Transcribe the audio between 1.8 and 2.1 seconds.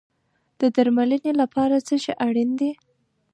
څه